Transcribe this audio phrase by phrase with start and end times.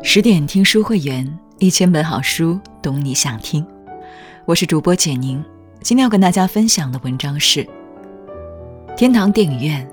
[0.00, 3.66] 十点听书会员，一千本好书，懂你想听。
[4.44, 5.44] 我是主播简宁，
[5.82, 7.64] 今天要跟大家分享的文章是
[8.96, 9.84] 《天堂电影院》，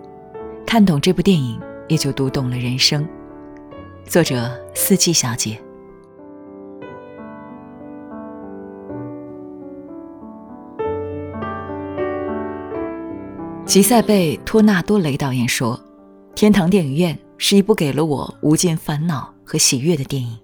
[0.65, 3.05] 看懂这部电影，也就读懂了人生。
[4.05, 5.59] 作者四季小姐。
[13.65, 15.77] 吉塞贝·托纳多雷导演说
[16.35, 20.37] ：“天堂电影院是一部给了我无尽烦恼和喜悦的电影。”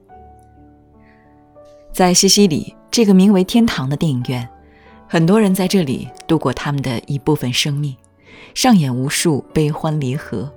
[1.92, 4.48] 在西西里这个名为“天堂”的电影院，
[5.08, 7.96] 很多人在这里度过他们的一部分生命，
[8.54, 10.50] 上演无数悲欢离合。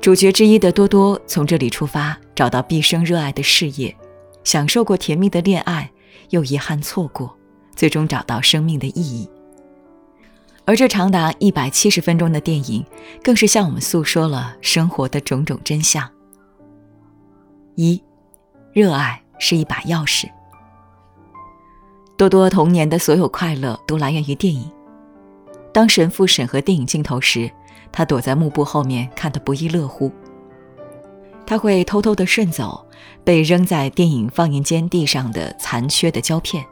[0.00, 3.96] 主角之一的多多从这里出发，找到毕生热爱的事业，
[4.44, 5.90] 享受过甜蜜的恋爱，
[6.30, 7.36] 又遗憾错过，
[7.74, 9.28] 最终找到生命的意义。
[10.64, 12.84] 而这长达一百七十分钟的电影，
[13.22, 16.08] 更是向我们诉说了生活的种种真相。
[17.76, 18.02] 一，
[18.72, 20.28] 热爱是一把钥匙。
[22.16, 24.70] 多多童年的所有快乐都来源于电影。
[25.72, 27.50] 当神父审核电影镜头时，
[27.92, 30.10] 他躲在幕布后面看得不亦乐乎。
[31.46, 32.84] 他会偷偷地顺走
[33.22, 36.64] 被扔在电影放映间地上的残缺的胶片。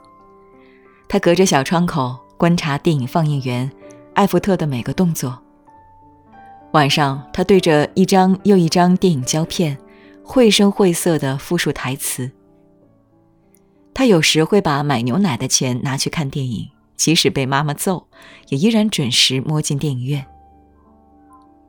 [1.06, 3.70] 他隔着小窗口观察电影放映员。
[4.14, 5.36] 艾弗特的每个动作。
[6.72, 9.76] 晚上，他对着一张又一张电影胶片，
[10.24, 12.30] 绘声绘色地复述台词。
[13.92, 18.08] 他有时会把买牛奶的钱拿去看电影，即使被妈妈揍，
[18.48, 20.26] 也依然准时摸进电影院。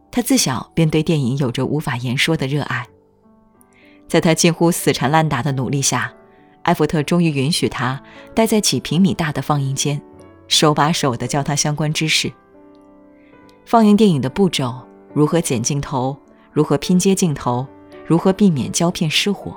[0.10, 2.88] 他自小便对电影有着无法言说的热爱。
[4.08, 6.12] 在他近乎死缠烂打的努力下，
[6.64, 8.02] 艾弗特终于允许他
[8.34, 10.02] 待在几平米大的放映间。
[10.48, 12.32] 手把手地教他相关知识。
[13.66, 14.76] 放映电影的步骤，
[15.14, 16.16] 如何剪镜头，
[16.52, 17.66] 如何拼接镜头，
[18.06, 19.56] 如何避免胶片失火。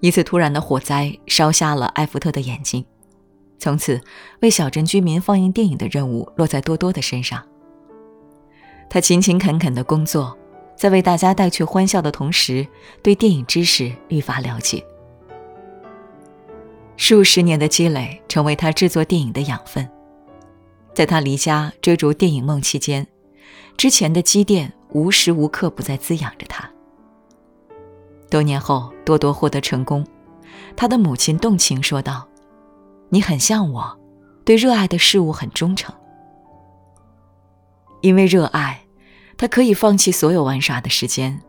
[0.00, 2.84] 一次突然的火灾烧瞎了艾弗特的眼睛，
[3.58, 4.00] 从此
[4.40, 7.42] 为小镇居民放映电影的任务落在多多的身上。
[8.88, 10.36] 他勤勤恳恳的工作，
[10.76, 12.66] 在为大家带去欢笑的同时，
[13.02, 14.84] 对电影知识愈发了解。
[16.96, 19.88] 数十年的积累成为他制作电影的养分。
[20.92, 23.06] 在他离家追逐电影梦期间，
[23.76, 26.68] 之前的积淀无时无刻不在滋养着他。
[28.28, 30.06] 多年后，多多获得成功，
[30.76, 32.28] 他的母亲动情说道
[33.10, 33.98] ：“你很像我，
[34.44, 35.94] 对热爱的事物很忠诚。
[38.00, 38.84] 因为热爱，
[39.36, 41.40] 他可以放弃所有玩耍的时间；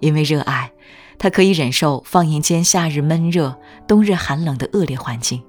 [0.00, 0.70] 因为热爱。”
[1.16, 3.56] 他可以忍受放映间夏日闷热、
[3.86, 5.40] 冬日寒冷的恶劣环境，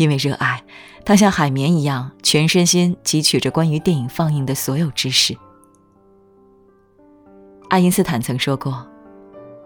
[0.00, 0.64] 因为热爱，
[1.04, 5.36] 他像海绵一样全身心汲取着关于电影放映的所有知识。
[7.68, 8.88] 爱因斯坦曾说过：“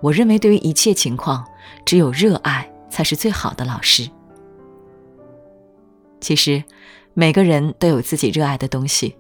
[0.03, 1.47] 我认为，对于一切情况，
[1.87, 4.11] 只有热爱才是最好的老师。”
[6.21, 6.65] 其实，
[7.13, 9.17] 每个人都有自己热爱的东西，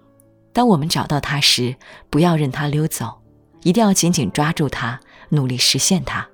[0.53, 1.76] 当我们找到它时，
[2.10, 3.22] 不要任它溜走，
[3.62, 4.98] 一定要紧紧抓住它。
[5.28, 6.26] 努力实现它。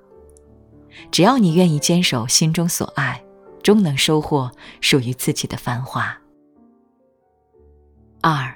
[1.11, 3.23] 只要你愿意坚守心中所爱，
[3.61, 6.17] 终能收获属于自己的繁华。
[8.21, 8.53] 二，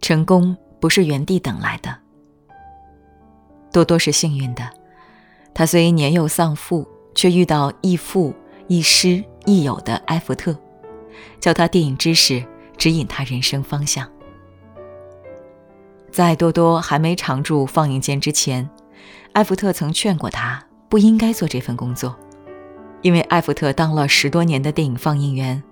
[0.00, 1.96] 成功不是原地等来的。
[3.72, 4.70] 多多是幸运的，
[5.54, 8.34] 他虽年幼丧父，却遇到亦父
[8.68, 10.56] 亦师亦友的埃弗特，
[11.40, 12.44] 教他电影知识，
[12.76, 14.08] 指引他人生方向。
[16.10, 18.68] 在多多还没常驻放映间之前。
[19.32, 22.14] 艾弗特曾劝过他不应该做这份工作，
[23.02, 25.62] 因为艾弗特当了十多年的电影放映员，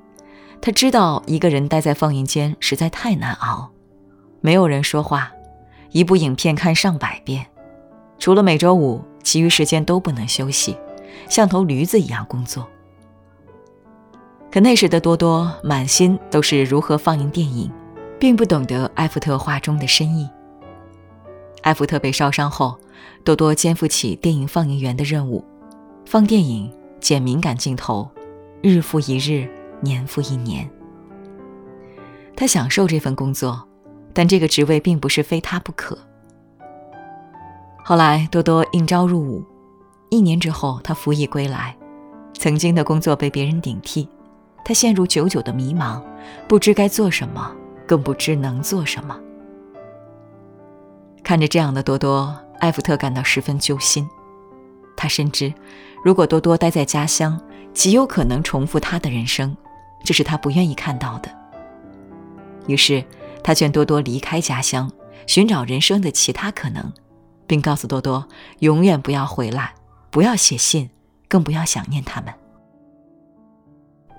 [0.61, 3.71] 他知道一个人待在放映间实在太难熬，
[4.41, 5.33] 没有人说话，
[5.93, 7.47] 一部影片看上百遍，
[8.19, 10.77] 除了每周五，其余时间都不能休息，
[11.29, 12.69] 像头驴子一样工作。
[14.51, 17.71] 可那时的多多满心都是如何放映电影，
[18.19, 20.29] 并不懂得艾弗特话中的深意。
[21.63, 22.77] 艾弗特被烧伤后，
[23.23, 25.45] 多多肩负起电影放映员的任务，
[26.05, 28.09] 放电影、剪敏感镜头，
[28.63, 29.49] 日复一日，
[29.81, 30.69] 年复一年。
[32.37, 33.67] 他享受这份工作，
[34.13, 35.99] 但这个职位并不是非他不可。
[37.83, 39.45] 后来，多多应招入伍，
[40.11, 41.77] 一年之后，他服役归来，
[42.35, 44.09] 曾经的工作被别人顶替，
[44.65, 46.03] 他陷入久久的迷茫，
[46.47, 47.51] 不知该做什么，
[47.87, 49.19] 更不知能做什么。
[51.25, 54.09] 看着这样的多多，艾弗特感到十分揪心。
[55.01, 55.51] 他深知，
[56.05, 57.41] 如果多多待在家乡，
[57.73, 59.57] 极有可能重复他的人生，
[60.05, 61.31] 这是他不愿意看到的。
[62.67, 63.03] 于是，
[63.43, 64.93] 他劝多多离开家乡，
[65.27, 66.93] 寻找人生的其他可能，
[67.47, 69.73] 并告诉多多永远不要回来，
[70.11, 70.91] 不要写信，
[71.29, 72.35] 更不要想念他们。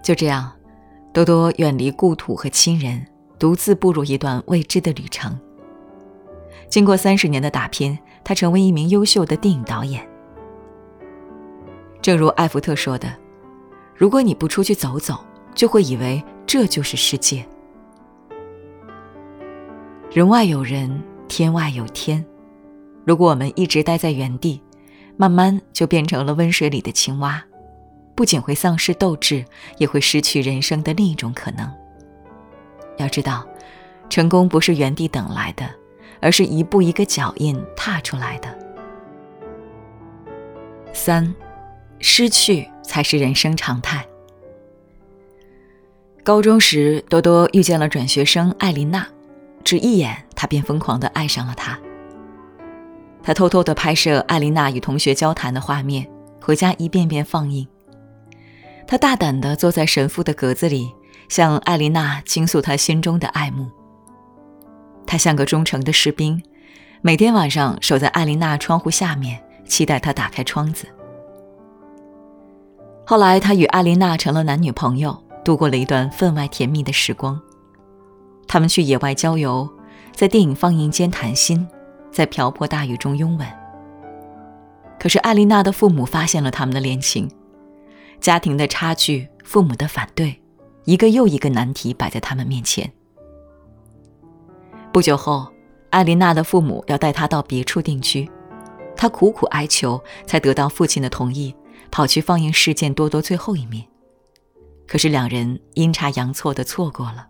[0.01, 0.51] 就这样，
[1.13, 3.05] 多多远离故土和亲人，
[3.37, 5.39] 独自步入一段未知的旅程。
[6.69, 10.09] 经过三十年的打拼，他成为一名优秀的电影导演。
[12.01, 13.13] 正如艾福特说的
[13.95, 17.45] ：“如果你不出去走走，就会以为这就是世界。
[20.11, 22.25] 人外有人，天外有天。
[23.05, 24.61] 如果我们一直待在原地，
[25.15, 27.43] 慢慢就变成了温水里的青蛙，
[28.15, 29.45] 不仅会丧失斗志，
[29.77, 31.71] 也会失去人生的另一种可能。
[32.97, 33.47] 要知道，
[34.09, 35.69] 成功不是原地等来的，
[36.19, 38.57] 而是一步一个脚印踏出来的。
[40.93, 41.31] 三。
[42.01, 44.05] 失去才是人生常态。
[46.23, 49.07] 高中时，多多遇见了转学生艾琳娜，
[49.63, 51.79] 只一眼，他便疯狂地爱上了她。
[53.23, 56.07] 他偷偷地拍摄艾琳娜与同学交谈的画面，
[56.39, 57.67] 回家一遍遍放映。
[58.87, 60.91] 他大胆地坐在神父的格子里，
[61.29, 63.69] 向艾琳娜倾诉他心中的爱慕。
[65.05, 66.41] 他像个忠诚的士兵，
[67.01, 70.85] 每天晚上守在艾琳娜窗户下面，期待她打开窗子。
[73.05, 77.39] 后来，他与艾琳娜成了男女朋友，度过了一段分外甜蜜的时光。
[78.47, 79.67] 他们去野外郊游，
[80.13, 81.67] 在电影放映间谈心，
[82.11, 83.47] 在瓢泼大雨中拥吻。
[84.99, 87.29] 可是，艾琳娜的父母发现了他们的恋情，
[88.19, 90.41] 家庭的差距、父母的反对，
[90.85, 92.89] 一个又一个难题摆在他们面前。
[94.93, 95.47] 不久后，
[95.89, 98.29] 艾琳娜的父母要带她到别处定居，
[98.95, 101.53] 她苦苦哀求，才得到父亲的同意。
[101.91, 103.85] 跑去放映事件多多最后一面，
[104.87, 107.27] 可是两人阴差阳错的错过了。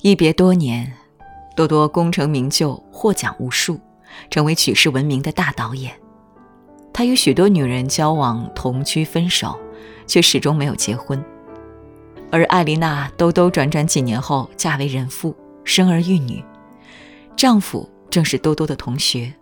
[0.00, 0.92] 一别多年，
[1.54, 3.78] 多多功成名就，获奖无数，
[4.30, 5.92] 成为举世闻名的大导演。
[6.92, 9.58] 他与许多女人交往、同居、分手，
[10.06, 11.22] 却始终没有结婚。
[12.30, 16.42] 而艾琳娜兜兜转转几年后嫁为人妇，生儿育女，
[17.36, 19.32] 丈夫正是多多的同学。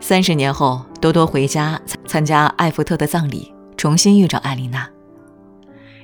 [0.00, 4.88] 三十年后，多多回家参加艾福特的葬礼，重新遇着艾琳娜。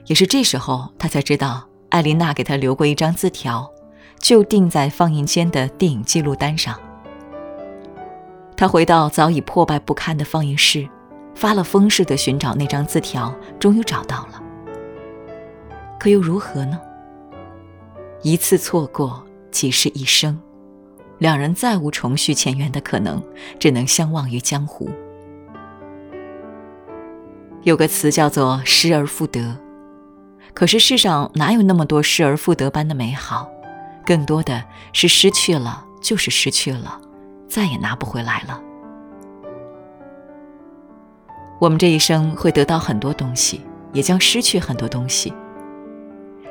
[0.04, 3.68] 也是这时候，他才知道艾琳娜给他留过一张字条，
[4.20, 6.78] 就钉在放映间的电影记录单上。
[8.56, 10.88] 他回到早已破败不堪的放映室，
[11.34, 14.42] 发了疯似的寻找那张字条，终于找到了。
[15.98, 16.78] 可又如何呢？
[18.22, 20.40] 一次错过，即是一生。
[21.18, 23.22] 两人再无重续前缘的可能，
[23.58, 24.88] 只能相忘于江湖。
[27.62, 29.56] 有个词叫做“失而复得”，
[30.54, 33.48] 可是世上哪有那么多失而复得般的美好？
[34.04, 37.00] 更多的是失去了就是失去了，
[37.48, 38.60] 再也拿不回来了。
[41.58, 43.62] 我们这一生会得到很多东西，
[43.92, 45.32] 也将失去很多东西。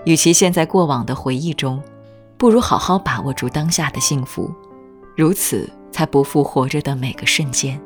[0.03, 1.81] 与其陷在过往的回忆中。
[2.37, 4.53] 不如好好把握住当下的幸福，
[5.15, 7.81] 如此才不负活着的每个瞬间。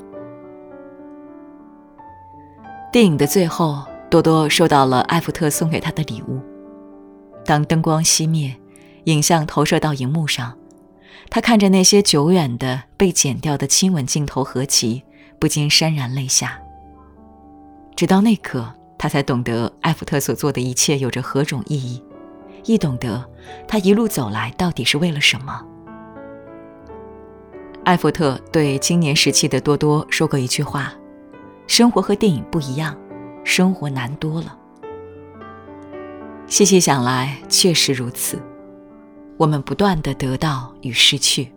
[2.91, 6.39] 电影的最后，多多收到了艾福特送给他的礼物。
[7.45, 8.55] 当灯光熄灭，
[9.03, 10.57] 影像投射到荧幕上，
[11.29, 15.03] 他看着那些久远的被剪掉的亲吻镜头合集，
[15.37, 16.59] 不禁潸然泪下。
[17.95, 22.03] 直到那刻，他才懂得艾福特所做的一切有着何种意义。
[22.65, 23.23] 亦懂得，
[23.67, 25.65] 他一路走来到底是为了什么。
[27.83, 30.93] 艾佛特对青年时期的多多说过一句话
[31.65, 32.95] ：“生活和电影不一样，
[33.43, 34.55] 生活难多了。”
[36.45, 38.39] 细细想来，确实如此。
[39.37, 41.51] 我们不断的得到与失去，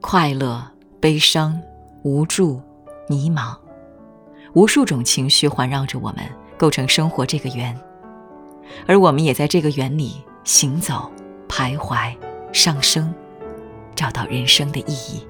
[0.00, 0.64] 快乐、
[1.00, 1.60] 悲伤、
[2.02, 2.60] 无助、
[3.08, 3.56] 迷茫，
[4.54, 6.24] 无数种情绪环绕着我们，
[6.56, 7.76] 构成生活这个圆。
[8.86, 11.10] 而我们也在这个园里行走、
[11.48, 12.14] 徘徊、
[12.52, 13.14] 上升，
[13.94, 15.26] 找到人生的意义。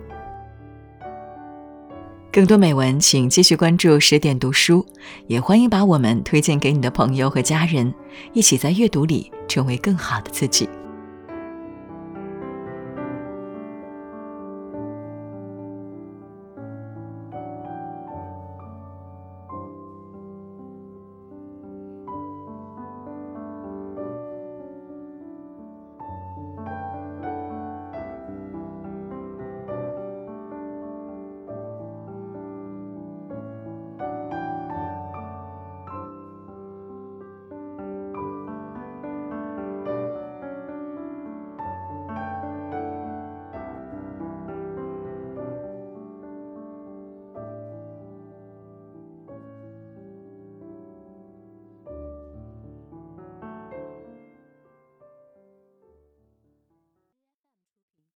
[2.33, 4.85] 更多美文，请继续关注十点读书，
[5.27, 7.95] 也欢迎把我们推荐给你的朋友和家人，
[8.35, 10.69] 一起在阅读里成为更好的自己。